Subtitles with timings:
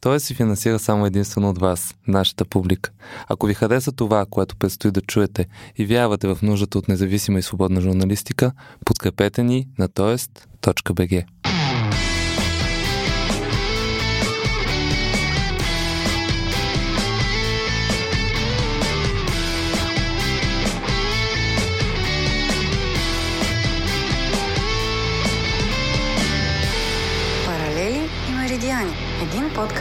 [0.00, 2.90] Той се финансира само единствено от вас, нашата публика.
[3.28, 7.42] Ако ви хареса това, което предстои да чуете и вярвате в нуждата от независима и
[7.42, 8.52] свободна журналистика,
[8.84, 11.24] подкрепете ни на тоест.бг.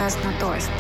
[0.10, 0.72] подкаст на Тоест.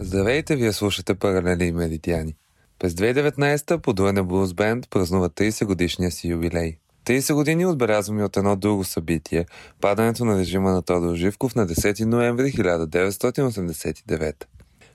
[0.00, 2.34] Здравейте, вие слушате Паралели и Меридиани.
[2.78, 6.76] През 2019-та Подуена Блуз Бенд празнува 30 годишния си юбилей.
[7.04, 9.46] 30 години отбелязваме от едно друго събитие–
[9.80, 14.44] падането на режима на Тодор Живков на 10 ноември 1989.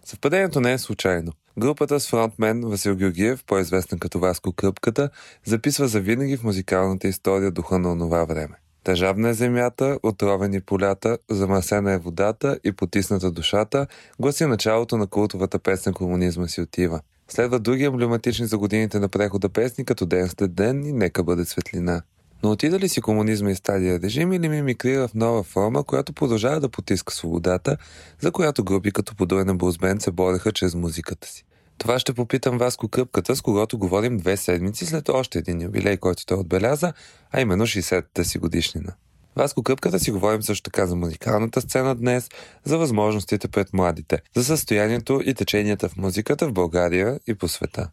[0.05, 1.31] Съвпадението не е случайно.
[1.59, 5.09] Групата с фронтмен Васил Георгиев, по-известен като Васко Кръпката,
[5.45, 8.62] записва завинаги в музикалната история духа на онова време.
[8.83, 13.87] Тъжавна е земята, отровени полята, замърсена е водата и потисната душата,
[14.19, 16.99] гласи началото на култовата песен «Комунизма си отива».
[17.27, 21.45] Следват други емблематични за годините на прехода песни, като «Ден след ден» и «Нека бъде
[21.45, 22.01] светлина».
[22.43, 26.59] Но отида ли си комунизма и стадия режим или мимикрира в нова форма, която продължава
[26.59, 27.77] да потиска свободата,
[28.19, 31.45] за която групи като подуена Брузбенд се бореха чрез музиката си?
[31.77, 36.25] Това ще попитам Васко Къпката, с когото говорим две седмици след още един юбилей, който
[36.25, 36.93] той отбеляза,
[37.31, 38.93] а именно 60-та си годишнина.
[39.35, 42.29] Васко Къпката си говорим също така за музикалната сцена днес,
[42.63, 47.89] за възможностите пред младите, за състоянието и теченията в музиката в България и по света.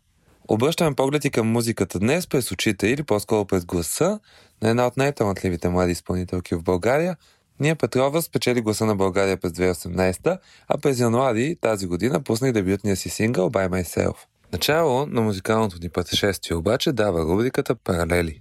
[0.48, 4.20] Обръщаме погледи към музиката днес през очите или по-скоро през гласа
[4.62, 7.16] на една от най-талантливите млади изпълнителки в България,
[7.60, 12.96] Ния Петрова спечели гласа на България през 2018, а през януари тази година пуснах дебютния
[12.96, 14.14] си сингъл By Myself.
[14.52, 18.40] Начало на музикалното ни пътешествие обаче дава рубриката Паралели.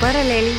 [0.00, 0.52] Паралели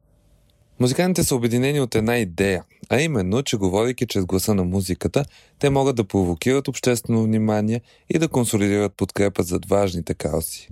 [0.81, 5.25] Музикантите са обединени от една идея, а именно, че говорейки чрез гласа на музиката,
[5.59, 7.81] те могат да провокират обществено внимание
[8.11, 10.69] и да консолидират подкрепа зад важните каузи.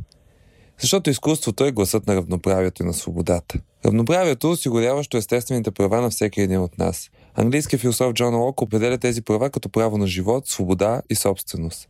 [0.80, 3.58] Защото изкуството е гласът на равноправието и на свободата.
[3.86, 7.10] Равноправието, осигуряващо естествените права на всеки един от нас.
[7.38, 11.88] Английският философ Джон Лок определя тези права като право на живот, свобода и собственост.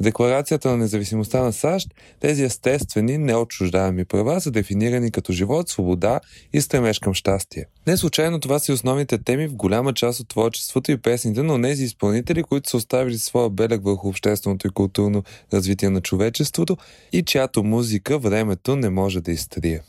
[0.00, 1.88] В Декларацията на независимостта на САЩ
[2.20, 6.20] тези естествени, неотчуждаеми права са дефинирани като живот, свобода
[6.52, 7.64] и стремеж към щастие.
[7.86, 11.62] Не случайно това са и основните теми в голяма част от творчеството и песните на
[11.62, 16.76] тези изпълнители, които са оставили своя белег върху общественото и културно развитие на човечеството
[17.12, 19.80] и чиято музика времето не може да изтрие.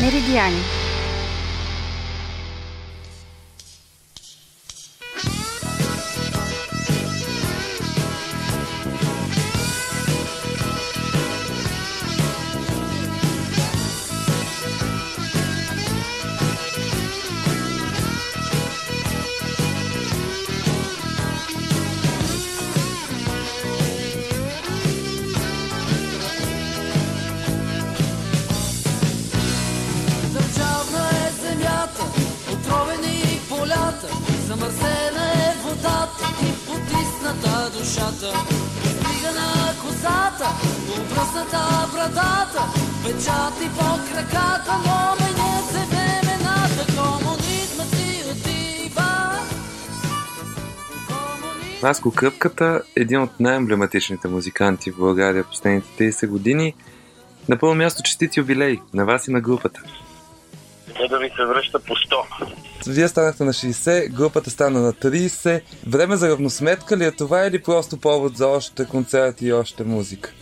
[0.00, 0.79] Meridiani.
[37.70, 38.32] Меридиани душата
[38.84, 40.48] Стига на косата,
[41.00, 42.62] обръсната брадата
[43.04, 49.38] Печати по краката, но мене се времената Комунизма си отива
[51.82, 56.74] Васко Кръпката, един от най-емблематичните музиканти в България в последните 30 години.
[57.48, 59.82] На първо място честити юбилей на вас и на групата.
[61.00, 62.69] Не да ви се връща по 100.
[62.86, 65.62] Вие станахте на 60, групата стана на 30.
[65.86, 70.32] Време за равносметка ли е това или просто повод за още концерти и още музика?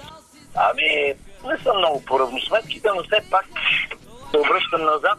[0.55, 1.15] Ами,
[1.45, 3.47] не съм много по равносметките, но все пак
[4.31, 5.19] се обръщам назад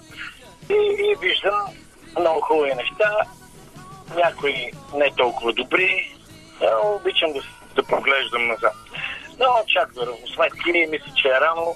[0.69, 1.59] и, и виждам
[2.19, 3.11] много хубави неща,
[4.15, 6.15] някои не толкова добри,
[6.61, 7.41] но обичам да,
[7.75, 8.73] да поглеждам назад.
[9.39, 11.75] Но чак до равносметки мисля, че е рано,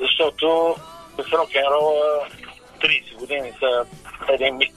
[0.00, 0.76] защото
[1.18, 2.26] с рок-н-рола
[2.80, 3.84] 30 години са
[4.28, 4.74] един миг.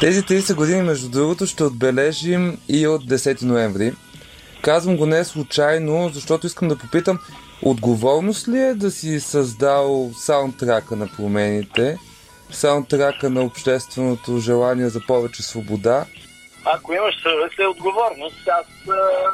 [0.00, 3.92] Тези 30 години, между другото, ще отбележим и от 10 ноември.
[4.62, 7.18] Казвам го не случайно, защото искам да попитам,
[7.62, 11.98] отговорност ли е да си създал саундтрака на промените,
[12.50, 16.06] саундтрака на общественото желание за повече свобода?
[16.64, 18.48] Ако имаш съвест, е отговорност.
[18.48, 18.66] Аз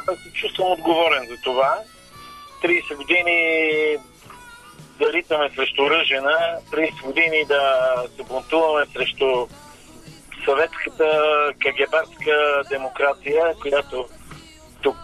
[0.07, 1.79] а, се чувствам отговорен за това.
[2.63, 3.97] 30 години
[4.99, 6.37] да ритаме срещу ръжена,
[6.71, 9.47] 30 години да се бунтуваме срещу
[10.45, 11.07] съветската
[11.61, 14.07] кагебарска демокрация, която
[14.81, 14.97] тук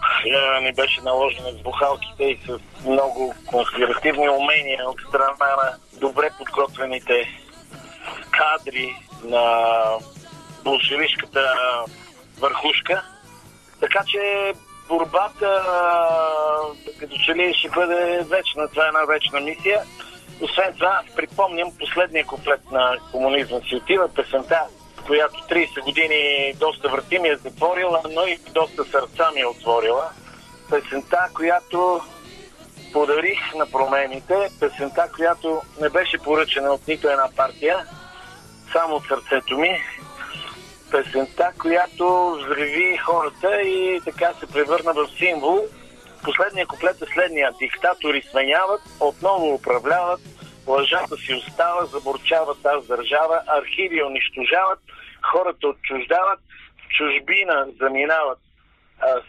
[0.62, 7.28] ни беше наложена с бухалките и с много конспиративни умения от страна на добре подготвените
[8.30, 9.64] кадри на
[10.64, 11.54] болшевишката
[12.38, 13.02] върхушка.
[13.80, 14.52] Така че
[14.88, 15.62] борбата
[17.00, 18.68] като че ли ще бъде вечна.
[18.68, 19.82] Това е една вечна мисия.
[20.40, 24.60] Освен това, припомням последния куплет на комунизма си отива песента,
[25.06, 30.10] която 30 години доста врати ми е затворила, но и доста сърца ми е отворила.
[30.70, 32.00] Песента, която
[32.92, 37.86] подарих на промените, песента, която не беше поръчена от нито една партия,
[38.72, 39.80] само от сърцето ми,
[40.94, 45.58] песента, която взриви хората и така се превърна в символ.
[46.24, 47.52] Последният куплет е следния.
[47.58, 50.20] Диктатори сменяват, отново управляват,
[50.66, 54.78] лъжата си остава, заборчават тази държава, архиви унищожават,
[55.32, 56.40] хората отчуждават,
[56.78, 58.38] в чужбина заминават,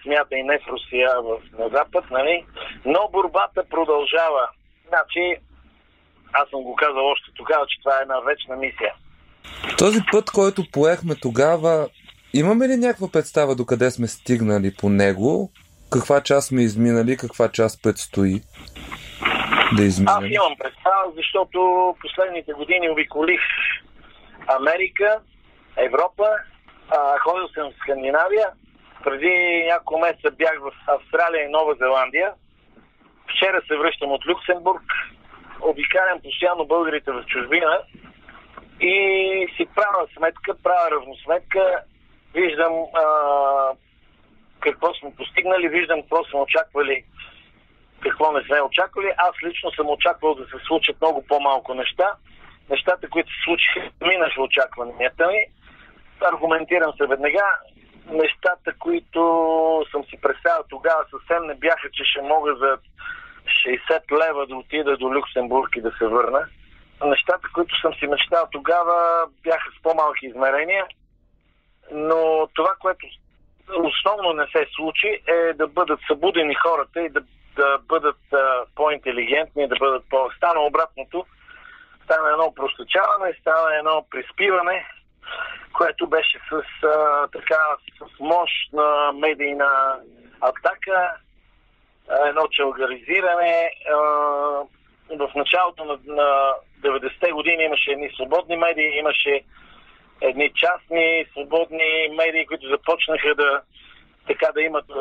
[0.04, 2.46] смята и не в Русия, в, на Запад, нали?
[2.86, 4.50] Но борбата продължава.
[4.88, 5.36] Значи,
[6.34, 8.94] аз съм го казал още тогава, че това е една вечна мисия.
[9.78, 11.90] Този път, който поехме тогава,
[12.34, 15.52] имаме ли някаква представа до къде сме стигнали по него?
[15.92, 18.42] Каква част сме изминали, каква част предстои
[19.78, 20.16] да изминем?
[20.18, 21.60] Аз имам представа, защото
[22.02, 23.42] последните години обиколих
[24.48, 25.20] Америка,
[25.78, 26.28] Европа,
[27.24, 28.48] ходил съм в Скандинавия,
[29.04, 32.34] преди няколко месеца бях в Австралия и Нова Зеландия.
[33.32, 34.84] Вчера се връщам от Люксембург.
[35.62, 37.80] Обикалям постоянно българите в чужбина
[38.80, 41.84] и си правя сметка, правя равносметка,
[42.34, 43.06] виждам а,
[44.60, 47.04] какво сме постигнали, виждам какво сме очаквали,
[48.00, 49.12] какво не сме очаквали.
[49.18, 52.12] Аз лично съм очаквал да се случат много по-малко неща.
[52.70, 55.46] Нещата, които се случиха, минаха очакванията ми.
[56.22, 57.46] Аргументирам се веднага.
[58.12, 59.22] Нещата, които
[59.92, 62.78] съм си представил тогава, съвсем не бяха, че ще мога за
[63.46, 66.48] 60 лева да отида до Люксембург и да се върна
[67.04, 70.86] нещата, които съм си мечтал тогава, бяха с по-малки измерения.
[71.92, 73.08] Но това, което
[73.70, 77.22] основно не се случи, е да бъдат събудени хората и да,
[77.56, 80.30] да бъдат а, по-интелигентни, да бъдат по...
[80.38, 81.26] Стана обратното.
[82.04, 84.86] Стана едно простачаване, стана едно приспиване,
[85.74, 87.58] което беше с, а, така,
[87.98, 90.00] с мощна медийна
[90.42, 91.12] атака,
[92.26, 93.72] едно челгаризиране.
[93.90, 93.96] А,
[95.10, 96.54] в началото на, на
[96.86, 99.42] 90-те години имаше едни свободни медии, имаше
[100.22, 103.62] едни частни свободни медии, които започнаха да
[104.28, 104.94] така да имат е,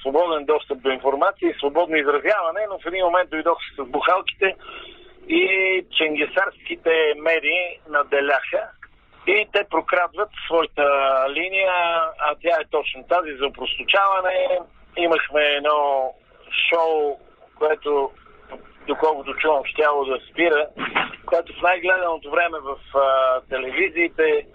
[0.00, 4.56] свободен достъп до информация и свободно изразяване, но в един момент дойдоха с бухалките
[5.28, 8.68] и ченгесарските медии наделяха
[9.26, 10.86] и те прокрадват своята
[11.28, 11.72] линия,
[12.18, 14.58] а тя е точно тази за упросточаване.
[14.96, 16.12] Имахме едно
[16.68, 17.18] шоу,
[17.58, 18.10] което
[18.86, 20.66] доколкото чувам, щяло да спира,
[21.26, 24.46] което в най-гледаното време в а, телевизиите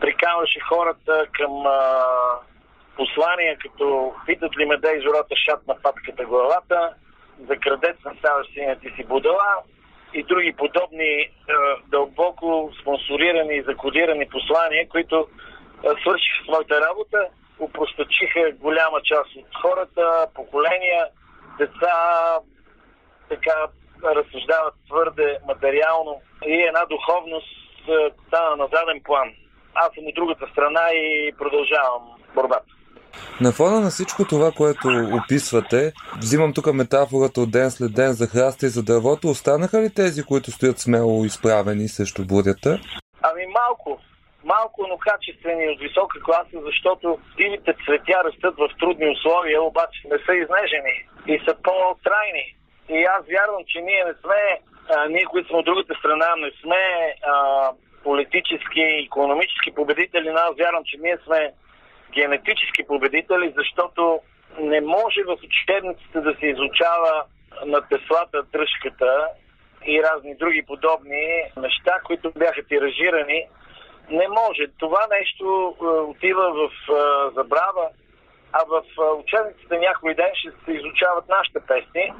[0.00, 2.02] приканваше хората към а,
[2.96, 6.94] послания, като питат ли ме да зората шат на патката главата,
[7.48, 9.46] за крадец на ставаш синя ти си будала
[10.14, 11.52] и други подобни а,
[11.88, 15.28] дълбоко спонсорирани и закодирани послания, които
[16.00, 21.06] свършиха своята работа, упростачиха голяма част от хората, поколения,
[21.58, 22.38] деца,
[23.28, 23.56] така
[24.04, 27.46] разсъждават твърде материално и една духовност
[28.26, 29.28] стана на заден план.
[29.74, 32.02] Аз съм от другата страна и продължавам
[32.34, 32.72] борбата.
[33.40, 38.26] На фона на всичко това, което описвате, взимам тук метафората от ден след ден за
[38.26, 42.78] храста и за дървото, останаха ли тези, които стоят смело изправени срещу бурята?
[43.22, 44.00] Ами малко.
[44.44, 50.18] Малко, но качествени от висока класа, защото дивите цветя растат в трудни условия, обаче не
[50.26, 50.94] са изнежени
[51.26, 52.56] и са по-трайни.
[52.88, 54.60] И аз вярвам, че ние не сме,
[54.94, 57.70] а, ние, които сме от другата страна, не сме а,
[58.04, 61.52] политически економически победители, но аз вярвам, че ние сме
[62.14, 64.20] генетически победители, защото
[64.60, 67.24] не може в учебниците да се изучава
[67.64, 69.26] на теслата, дръжката
[69.86, 73.48] и разни други подобни неща, които бяха тиражирани
[74.10, 74.66] Не може.
[74.78, 77.88] Това нещо а, отива в а, забрава,
[78.52, 82.12] а в а, учебниците някой ден ще се изучават нашите песни.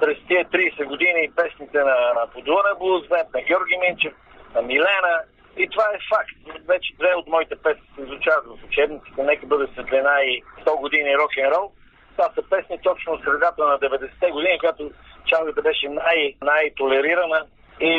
[0.00, 4.12] През тия 30 години песните на, на Подуна Блузвет, на Георги Минчев,
[4.54, 5.16] на Милена.
[5.56, 6.64] И това е факт.
[6.68, 9.22] Вече две от моите песни се изучават в учебниците.
[9.22, 11.72] Нека бъде светлина и 100 години рок-н-рол.
[12.16, 14.90] Това са песни точно от средата на 90-те години, когато
[15.26, 17.46] чалгата беше най- най-толерирана.
[17.80, 17.92] И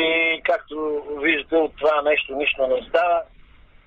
[0.44, 3.22] както виждате, от това нещо нищо не остава,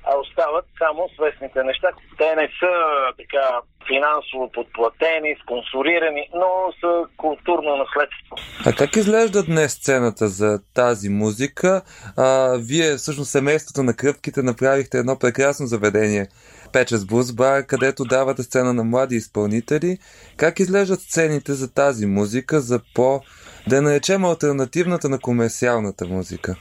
[0.04, 1.90] а остават само свестните неща.
[2.18, 2.74] Те не са
[3.18, 3.62] така
[3.94, 8.36] финансово подплатени, спонсорирани, но са културно наследство.
[8.66, 11.82] А как изглежда днес сцената за тази музика?
[12.18, 16.28] А, вие, всъщност, семейството на кръпките направихте едно прекрасно заведение
[16.74, 17.06] Печес
[17.36, 19.98] Бар, където давате сцена на млади изпълнители.
[20.38, 23.22] Как изглеждат сцените за тази музика, за по,
[23.70, 26.56] да наречем альтернативната на комерциалната музика?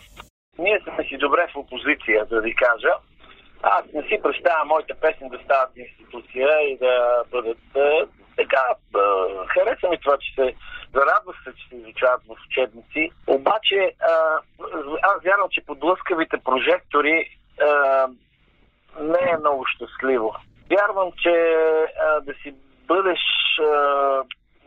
[0.59, 2.93] Ние сме си добре в опозиция, да ви кажа.
[3.63, 7.59] Аз не си представя моите песни да стават институция и да бъдат
[8.37, 8.65] така.
[9.47, 10.55] Хареса ми това, че се
[10.95, 13.11] зарадва се, че се изучават в учебници.
[13.27, 13.93] Обаче
[15.03, 17.39] аз вярвам, че под лъскавите прожектори
[19.01, 20.35] не е много щастливо.
[20.71, 21.57] Вярвам, че
[22.23, 22.55] да си
[22.87, 23.21] бъдеш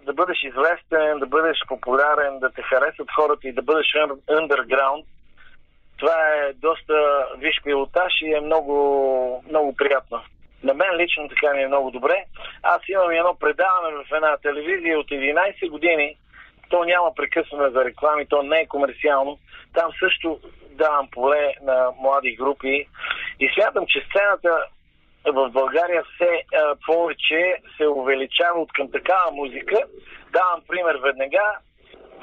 [0.05, 3.85] да бъдеш известен, да бъдеш популярен, да те харесат хората и да бъдеш
[4.29, 5.05] underground,
[6.03, 10.22] това е доста виш пилотаж и е много, много приятно.
[10.63, 12.24] На мен лично така ми е много добре.
[12.63, 16.17] Аз имам едно предаване в една телевизия от 11 години.
[16.69, 19.39] То няма прекъсване за реклами, то не е комерциално.
[19.74, 20.39] Там също
[20.72, 22.88] давам поле на млади групи
[23.39, 24.65] и смятам, че сцената
[25.25, 26.43] в България все
[26.86, 29.77] повече се увеличава от към такава музика.
[30.31, 31.57] Давам пример веднага.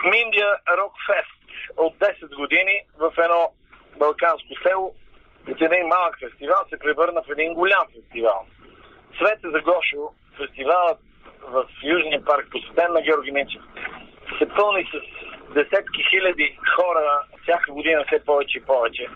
[0.04, 1.40] Миндия Рок Фест
[1.76, 3.52] от 10 години в едно
[3.98, 4.94] балканско село
[5.50, 8.46] от един малък фестивал се превърна в един голям фестивал.
[9.16, 10.98] Свете за Гошо, фестивалът
[11.42, 13.62] в Южния парк, посветен на Георги Минчев,
[14.38, 15.00] се пълни с
[15.54, 19.06] десетки хиляди хора всяка година все повече и повече.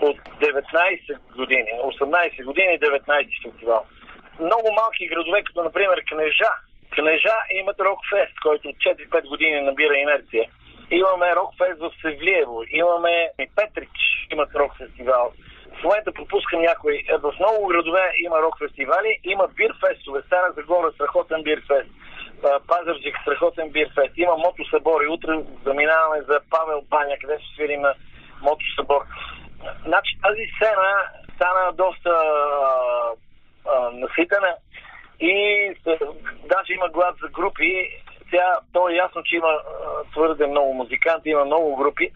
[0.00, 3.86] От 19 години, 18 години, 19 фестивал.
[4.40, 6.52] Много малки градове, като например Кнежа.
[6.90, 10.50] Кнежа имат Рокфест, който от 4-5 години набира инерция.
[10.90, 13.98] Имаме Рокфест в Севлиево, имаме и Петрич,
[14.30, 15.32] имат рок фестивал.
[15.80, 17.04] В момента пропускам някой.
[17.22, 20.22] В много градове има рок фестивали, има бирфестове.
[20.26, 21.90] Стара Загора, страхотен бирфест.
[22.66, 24.12] Пазарджик, страхотен бирфест.
[24.16, 27.94] Има мотосъбор и утре заминаваме за Павел Баня, където свирим на
[28.42, 29.02] мотосъбор.
[29.86, 30.92] Значи тази сцена
[31.34, 32.10] стана доста
[33.66, 34.54] а, наситена
[35.20, 35.74] и
[36.44, 37.90] даже има глад за групи.
[38.30, 39.58] Сега то е ясно, че има
[40.12, 42.10] твърде много музиканти, има много групи.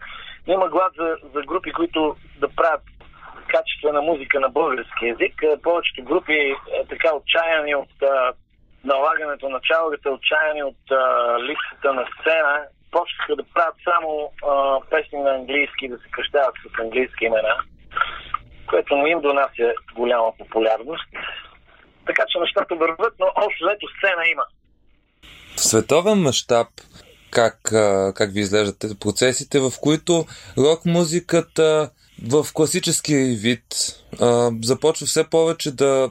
[0.47, 2.81] Има глад за, за групи, които да правят
[3.47, 5.43] качествена музика на български язик.
[5.63, 6.55] Повечето групи
[6.89, 7.89] така отчаяни от
[8.83, 10.95] налагането на чалгата, отчаяни от а,
[11.39, 16.79] липсата на сцена, почнаха да правят само а, песни на английски, да се кръщават с
[16.79, 17.55] английски имена,
[18.69, 21.05] което му им донася голяма популярност.
[22.05, 24.43] Така че нещата върват, но още лето сцена има.
[25.55, 26.67] В световен мащаб
[27.33, 27.59] как,
[28.15, 30.25] как ви изглеждат процесите, в които
[30.57, 31.89] рок музиката
[32.29, 33.65] в класическия вид
[34.21, 36.09] а, започва все повече да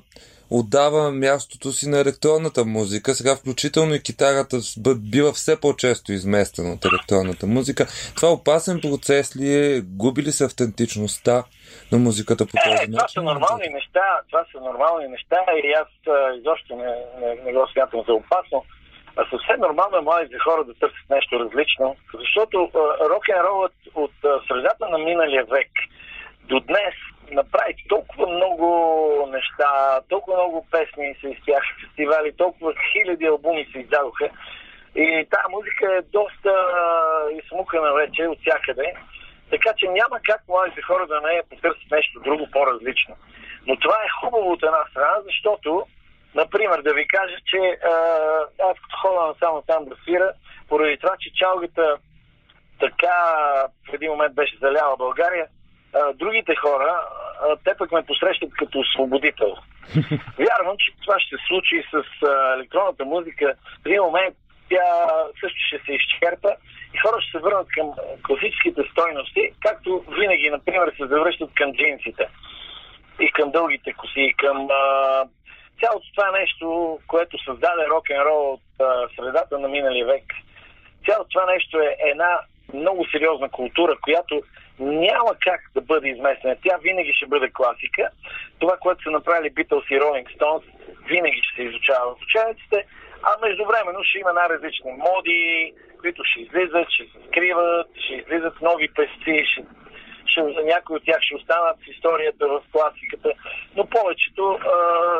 [0.50, 3.14] отдава мястото си на електронната музика.
[3.14, 4.56] Сега включително и китарата
[4.96, 7.86] бива все по-често изместена от електронната музика.
[8.16, 9.80] Това опасен процес ли е?
[9.80, 11.44] Губи ли се автентичността
[11.92, 12.92] на музиката по този начин?
[12.92, 15.88] Това са нормални неща, това са нормални неща и аз
[16.38, 18.64] изобщо не, не, не го смятам за опасно.
[19.16, 22.70] А съвсем нормално е младите хора да търсят нещо различно, защото
[23.10, 24.12] рок-н-ролът от
[24.48, 25.70] средата на миналия век
[26.44, 26.94] до днес
[27.32, 34.28] направи толкова много неща, толкова много песни се изпяха фестивали, толкова хиляди албуми се издадоха.
[34.96, 36.52] И тази музика е доста
[37.32, 38.94] измукана вече от всякъде.
[39.50, 43.16] Така че няма как младите хора да не потърсят нещо друго по-различно.
[43.66, 45.86] Но това е хубаво от една страна, защото,
[46.34, 47.94] например, да ви кажа, че а,
[48.70, 50.32] аз като ходя само там да свира,
[50.68, 51.96] поради това, че чалгата
[52.80, 53.16] така
[53.90, 55.46] в един момент беше заляла България,
[55.94, 57.00] а, другите хора,
[57.42, 59.56] а, те пък ме посрещат като освободител.
[60.38, 63.54] Вярвам, че това ще се случи с а, електронната музика.
[63.82, 64.36] В един момент
[64.70, 64.88] тя
[65.40, 66.50] също ще се изчерпа
[66.94, 67.92] и хора ще се върнат към
[68.26, 72.28] класическите стойности, както винаги, например, се завръщат към джинсите
[73.20, 75.24] и към дългите коси, и към а,
[75.80, 80.24] цялото това нещо, което създаде рок-н-рол от а, средата на миналия век.
[81.06, 82.40] Цялото това нещо е една
[82.74, 84.42] много сериозна култура, която
[84.80, 86.56] няма как да бъде изместена.
[86.64, 88.08] Тя винаги ще бъде класика.
[88.58, 90.64] Това, което са направили Beatles и Rolling Stones,
[91.06, 92.84] винаги ще се изучава в учениците,
[93.22, 98.88] а междувременно ще има най-различни моди, които ще излизат, ще се скриват, ще излизат нови
[98.94, 99.64] песци, ще,
[100.26, 103.32] ще, някои от тях ще останат в историята, в класиката,
[103.76, 104.66] но повечето а,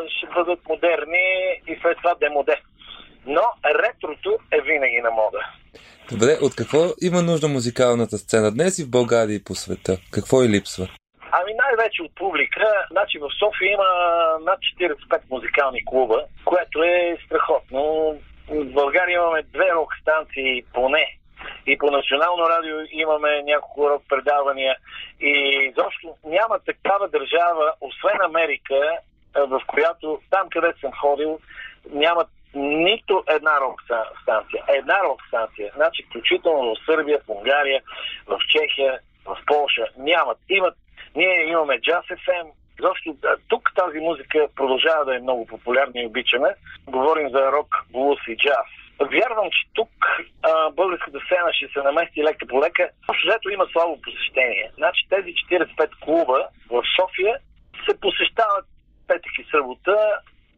[0.09, 2.56] ще бъдат модерни и след това демоде.
[3.26, 5.47] Но ретрото е винаги на мода.
[6.11, 9.99] Добре, от какво има нужда музикалната сцена днес и в България и по света?
[10.12, 10.88] Какво и липсва?
[11.32, 12.66] Ами най-вече от публика.
[12.90, 13.90] Значи в София има
[14.44, 17.82] над 45 музикални клуба, което е страхотно.
[18.49, 21.18] В България имаме две рок станции поне.
[21.66, 24.76] И по национално радио имаме няколко рок предавания.
[25.21, 25.35] И
[25.76, 28.99] защо няма такава държава, освен Америка,
[29.35, 31.38] в която там, където съм ходил,
[31.90, 33.83] няма нито една рок
[34.23, 34.64] станция.
[34.69, 35.73] Една рок станция.
[35.75, 37.83] Значи, включително в Сърбия, в Унгария,
[38.26, 39.87] в Чехия, в Польша.
[39.97, 40.38] Нямат.
[40.49, 40.75] Имат.
[41.16, 42.47] Ние имаме Jazz FM.
[42.81, 43.14] Защо
[43.49, 46.54] тук тази музика продължава да е много популярна и обичаме.
[46.87, 48.82] Говорим за рок, блус и джаз.
[49.01, 49.91] Вярвам, че тук
[50.43, 52.91] а, българската сцена ще се намести лека по лека.
[53.09, 54.71] Защото има слабо посещение.
[54.77, 57.37] Значи тези 45 клуба в София
[57.87, 58.67] се посещават
[59.09, 59.97] петък и събота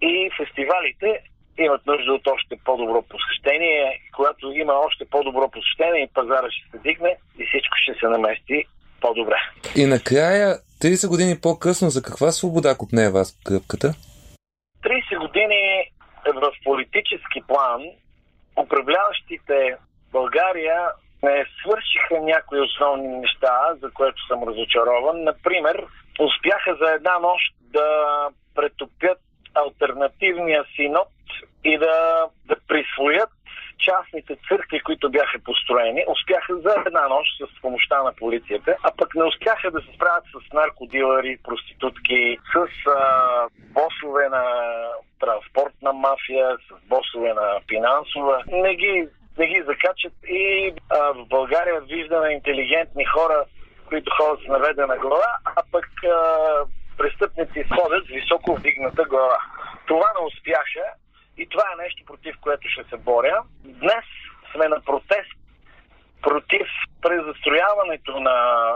[0.02, 1.22] и фестивалите
[1.58, 4.00] имат нужда от още по-добро посещение.
[4.16, 8.64] Когато има още по-добро посещение и пазара ще се дигне и всичко ще се намести
[9.00, 9.36] по-добре.
[9.76, 13.94] И накрая, 30 години по-късно, за каква свобода купне вас кръпката?
[14.82, 15.90] 30 години
[16.26, 17.82] в политически план
[18.56, 19.76] управляващите
[20.12, 20.88] България
[21.22, 25.24] не свършиха някои основни неща, за което съм разочарован.
[25.24, 25.86] Например,
[26.20, 27.88] успяха за една нощ да
[28.54, 29.18] претопят
[29.54, 31.08] альтернативния синод
[31.64, 33.30] и да, да присвоят
[33.78, 39.14] частните църкви, които бяха построени, успяха за една нощ с помощта на полицията, а пък
[39.14, 44.44] не успяха да се справят с наркодилъри, проститутки, с а, босове на
[45.24, 48.42] транспортна мафия, с босове на финансова.
[48.46, 53.44] Не ги, не ги закачат и а, в България виждаме интелигентни хора,
[53.88, 56.18] които ходят с наведена глава, а пък а,
[56.98, 59.38] престъпници ходят с високо вдигната глава.
[59.86, 60.86] Това не успяха
[61.38, 63.42] и това е нещо, против което ще се боря.
[63.64, 64.04] Днес
[64.52, 65.32] сме на протест
[66.22, 66.66] против
[67.02, 68.68] презастрояването на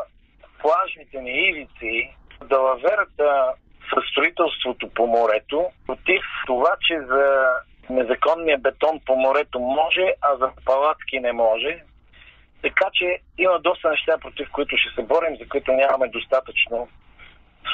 [0.63, 3.53] плажните ни ивици, далаверата
[3.95, 7.47] със строителството по морето, против това, че за
[7.91, 11.83] незаконния бетон по морето може, а за палатки не може.
[12.63, 16.89] Така че има доста неща, против които ще се борим, за които нямаме достатъчно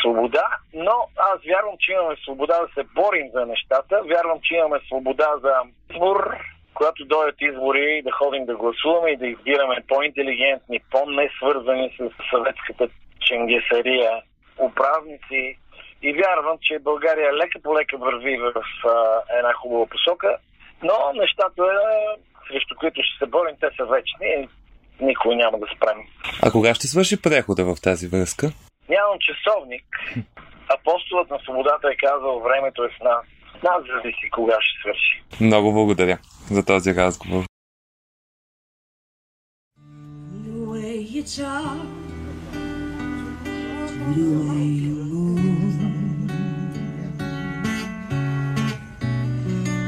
[0.01, 4.81] свобода, но аз вярвам, че имаме свобода да се борим за нещата, вярвам, че имаме
[4.87, 5.55] свобода за
[5.91, 6.37] избор,
[6.75, 12.89] когато дойдат избори, да ходим да гласуваме и да избираме по-интелигентни, по-несвързани с съветската
[13.21, 14.23] ченгесария
[14.59, 15.59] управници.
[16.07, 18.55] И вярвам, че България лека по лека върви в
[18.89, 20.37] а, една хубава посока,
[20.83, 21.63] но нещата,
[22.49, 24.49] срещу които ще се борим, те са вечни и
[25.01, 25.99] никой няма да спрем.
[26.43, 28.47] А кога ще свърши прехода в тази връзка?
[28.89, 29.85] Нямам часовник.
[30.69, 33.25] Апостолът на свободата е казал, времето е с нас.
[33.63, 35.23] Нас зависи кога ще свърши.
[35.41, 36.19] Много благодаря
[36.51, 37.45] за този разговор.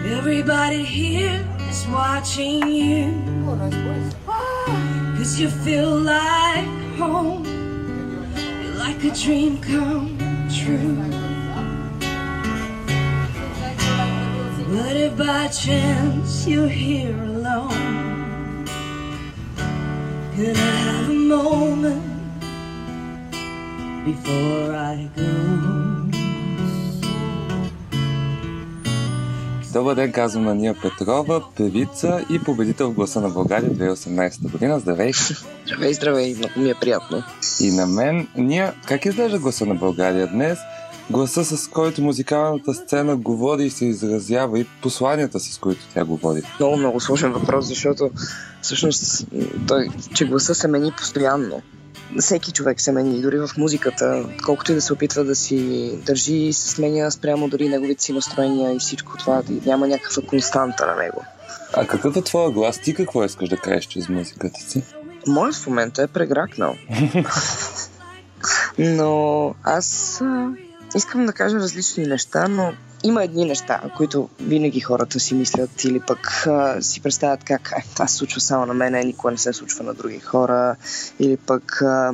[0.08, 3.10] Everybody here is watching you.
[5.16, 7.42] Cause you feel like home.
[8.78, 10.16] like a dream come
[10.48, 10.94] true.
[14.70, 18.64] But if by chance you're here alone,
[20.36, 22.02] could I have a moment
[24.04, 25.85] before I go?
[29.76, 34.78] Добър ден, казвам на Ния Петрова, певица и победител в гласа на България 2018 година.
[34.78, 35.12] Здравей!
[35.66, 37.22] Здравей, здравей, много ми е приятно.
[37.60, 38.28] И на мен.
[38.36, 40.58] Ния, как изглежда гласа на България днес?
[41.10, 46.42] Гласа, с който музикалната сцена говори и се изразява и посланията, с които тя говори.
[46.60, 48.10] Много, много сложен въпрос, защото
[48.62, 49.26] всъщност
[49.68, 51.62] той, че гласа се мени постоянно
[52.20, 56.52] всеки човек се мени, дори в музиката, колкото и да се опитва да си държи,
[56.52, 60.96] се сменя спрямо дори неговите си настроения и всичко това, и няма някаква константа на
[60.96, 61.24] него.
[61.72, 62.80] А какъв е твоя глас?
[62.80, 64.82] Ти какво искаш да кажеш чрез музиката си?
[65.26, 66.74] Моят в момента е прегракнал.
[68.78, 70.20] Но аз
[70.96, 72.72] искам да кажа различни неща, но
[73.04, 78.06] има едни неща, които винаги хората си мислят или пък а, си представят как това
[78.06, 80.76] се случва само на мене, никога не се случва на други хора,
[81.20, 82.12] или пък а,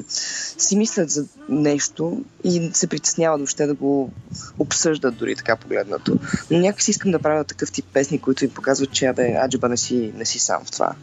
[0.58, 4.10] си мислят за нещо и се притесняват въобще да го
[4.58, 6.18] обсъждат дори така погледнато.
[6.50, 9.76] Но някакси искам да правя такъв тип песни, които им показват, че абе, аджиба не
[9.76, 10.94] си, не си сам в това.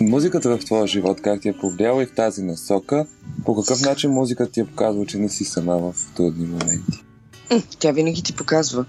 [0.00, 3.06] Музиката в твоя живот как ти е повлияла и в тази насока?
[3.44, 7.05] По какъв начин музиката ти е показва, че не си сама в трудни моменти?
[7.78, 8.84] Тя винаги ти показва.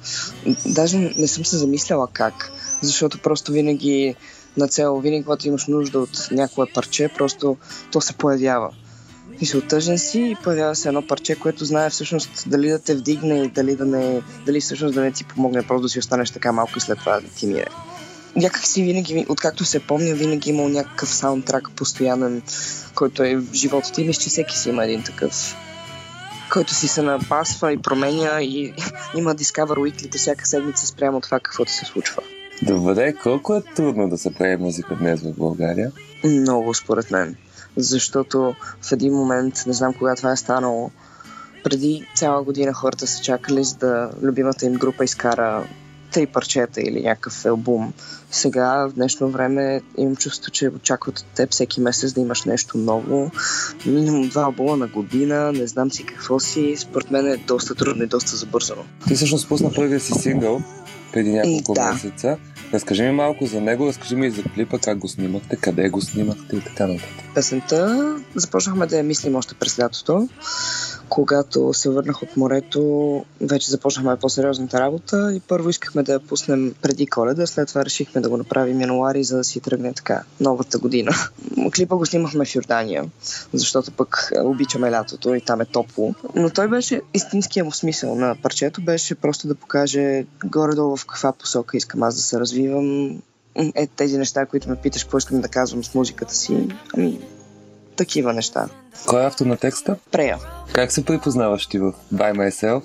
[0.66, 4.16] Даже не съм се замисляла как, защото просто винаги
[4.58, 7.58] на цел, винаги когато имаш нужда от някое парче, просто
[7.92, 8.70] то се появява.
[9.42, 12.96] И се оттъжен си и появява се едно парче, което знае всъщност дали да те
[12.96, 16.32] вдигне и дали, да не, дали всъщност да не ти помогне, просто да си останеш
[16.32, 17.66] така малко и след това да ти мире.
[18.36, 22.42] Някак си винаги, откакто се помня, винаги имал някакъв саундтрак постоянен,
[22.96, 24.04] който е в живота ти.
[24.04, 25.56] Мисля, че всеки си има един такъв
[26.58, 28.74] който си се напасва и променя и
[29.18, 32.24] има Discover Weekly всяка седмица спрямо това каквото се случва.
[32.62, 35.92] Добре, колко е трудно да се прави музика днес в България?
[36.24, 37.36] Много, според мен.
[37.76, 40.92] Защото в един момент, не знам кога това е станало,
[41.64, 45.68] преди цяла година хората са чакали за да любимата им група изкара
[46.12, 47.94] три парчета или някакъв албум.
[48.32, 52.78] Сега, в днешно време, имам чувство, че очакват от теб всеки месец да имаш нещо
[52.78, 53.32] ново.
[53.86, 56.76] Минимум два албума на година, не знам си какво си.
[56.78, 58.82] Според мен е доста трудно и доста забързано.
[59.08, 60.62] Ти всъщност пусна първия си сингъл
[61.14, 61.94] преди няколко Да.
[61.94, 62.38] месеца.
[62.74, 66.02] Разкажи ми малко за него, разкажи ми и за клипа, как го снимахте, къде го
[66.02, 67.10] снимахте и така нататък.
[67.36, 70.30] Песента започнахме да я мислим още през лятото.
[71.10, 76.74] Когато се върнах от морето, вече започнахме по-сериозната работа и първо искахме да я пуснем
[76.82, 80.78] преди коледа, след това решихме да го направим януари, за да си тръгне така новата
[80.78, 81.12] година.
[81.76, 83.06] Клипа го снимахме в Йордания,
[83.54, 86.14] защото пък обичаме лятото и там е топло.
[86.36, 91.32] Но той беше истинския му смисъл на парчето, беше просто да покаже горе-долу в каква
[91.32, 93.18] посока искам аз да се развивам.
[93.76, 96.68] Е, тези неща, които ме питаш, какво искам да казвам с музиката си,
[96.98, 97.20] ами,
[97.98, 98.70] такива неща.
[99.08, 99.96] Кой е автор на текста?
[100.12, 100.38] Прея.
[100.74, 102.82] Как се припознаваш ти в By Myself?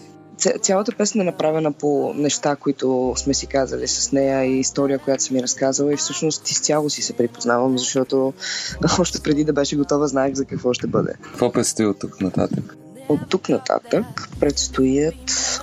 [0.60, 5.22] Цялата песен е направена по неща, които сме си казали с нея и история, която
[5.22, 8.32] съм ми разказала и всъщност изцяло си се припознавам, защото
[8.98, 11.14] още преди да беше готова знаех за какво ще бъде.
[11.22, 12.76] Какво предстои от тук нататък?
[13.08, 15.14] От тук нататък предстоят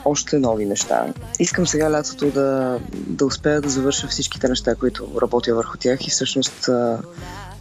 [0.05, 1.13] още нови неща.
[1.39, 6.09] Искам сега лятото да, да успея да завърша всичките неща, които работя върху тях и
[6.09, 6.69] всъщност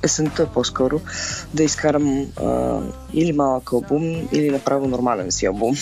[0.02, 1.00] есента по-скоро
[1.54, 2.80] да изкарам а,
[3.12, 5.74] или малък албум, или направо нормален си албум.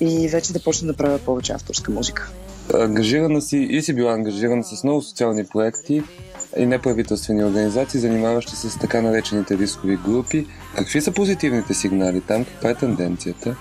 [0.00, 2.30] И вече да почна да правя повече авторска музика.
[2.74, 6.02] Ангажирана си и си била ангажирана с много социални проекти
[6.56, 10.46] и неправителствени организации, занимаващи се с така наречените рискови групи.
[10.76, 12.44] Какви са позитивните сигнали там?
[12.44, 13.56] Каква е тенденцията?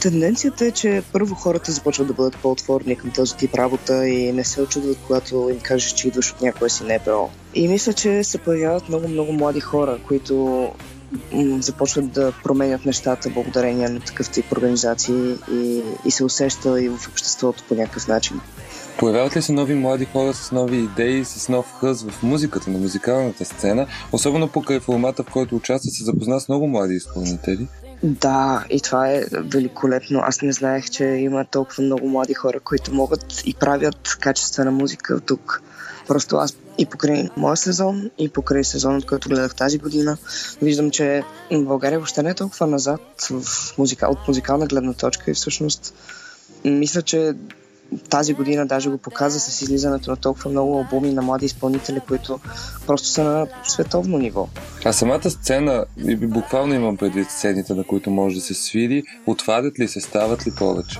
[0.00, 4.44] Тенденцията е, че първо хората започват да бъдат по-отворени към този тип работа и не
[4.44, 7.30] се очудват, когато им кажеш, че идваш от някое си НПО.
[7.56, 10.68] И мисля, че се появяват много-много млади хора, които
[11.60, 17.08] започват да променят нещата благодарение на такъв тип организации и, и се усеща и в
[17.08, 18.40] обществото по някакъв начин.
[18.98, 22.78] Появяват ли се нови млади хора с нови идеи, с нов хъз в музиката, на
[22.78, 27.68] музикалната сцена, особено покрай формата, в който участва, се запозна с много млади изпълнители?
[28.02, 30.20] Да, и това е великолепно.
[30.22, 35.20] Аз не знаех, че има толкова много млади хора, които могат и правят качествена музика
[35.20, 35.62] тук.
[36.08, 40.16] Просто аз и покрай моя сезон, и покрай сезонът, който гледах тази година,
[40.62, 43.42] виждам, че България въобще не е толкова назад в
[43.78, 45.94] музика, от музикална гледна точка и всъщност
[46.64, 47.34] мисля, че
[48.10, 52.40] тази година даже го показа с излизането на толкова много албуми на млади изпълнители, които
[52.86, 54.48] просто са на световно ниво.
[54.84, 59.78] А самата сцена, и буквално имам предвид сцените, на които може да се свири, отварят
[59.78, 60.98] ли се, стават ли повече?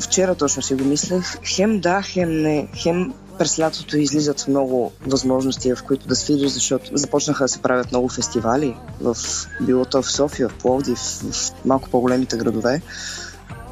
[0.00, 1.38] Вчера точно си го мислех.
[1.44, 2.68] Хем да, хем не.
[2.76, 7.90] Хем през лятото излизат много възможности, в които да свириш, защото започнаха да се правят
[7.90, 8.76] много фестивали.
[9.00, 9.16] В,
[9.60, 12.82] било то в София, в Пловдив, в малко по-големите градове.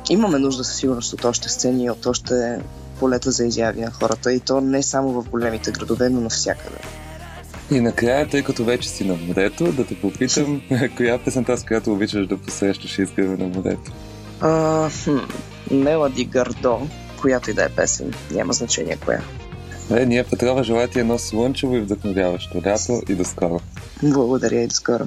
[0.08, 2.60] Имаме нужда със сигурност от още сцени, от още
[2.98, 4.32] полета за изяви на хората.
[4.32, 6.78] И то не само в големите градове, но навсякъде.
[7.70, 10.62] И накрая, тъй като вече си на морето, да те попитам,
[10.96, 13.92] коя песента, с която обичаш да посрещаш изгрева на морето?
[14.40, 15.18] А, хм,
[15.70, 16.88] Мелади Гардо,
[17.20, 19.22] която и да е песен, няма значение коя.
[19.90, 23.60] Е, ние Петрова желая ти едно слънчево и вдъхновяващо лято и до скоро.
[24.02, 25.04] Благодаря и до скоро.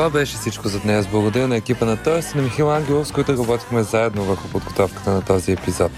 [0.00, 1.06] Това беше всичко за днес.
[1.06, 5.10] Благодаря на екипа на Тоест и на Михаил Ангелов, с които работихме заедно върху подготовката
[5.10, 5.92] на този епизод.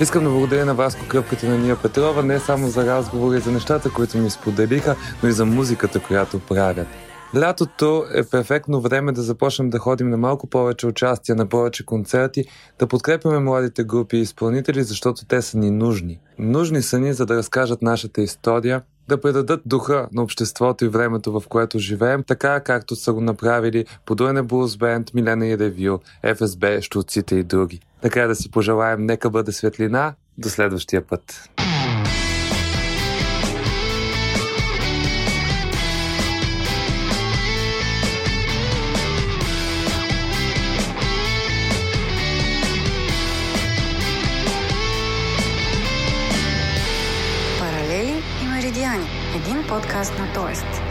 [0.00, 3.52] Искам да благодаря на Васко Кръпката и на Ния Петрова не само за разговори за
[3.52, 6.86] нещата, които ми споделиха, но и за музиката, която правят.
[7.36, 12.44] Лятото е перфектно време да започнем да ходим на малко повече участия, на повече концерти,
[12.78, 16.20] да подкрепяме младите групи и изпълнители, защото те са ни нужни.
[16.38, 21.40] Нужни са ни, за да разкажат нашата история, да предадат духа на обществото и времето,
[21.40, 25.98] в което живеем, така както са го направили Подуене Булс Бенд, Милена и Ревю,
[26.34, 27.80] ФСБ, Штуците и други.
[28.02, 30.14] Така да си пожелаем, нека бъде светлина.
[30.38, 31.50] До следващия път.
[50.16, 50.85] Паралели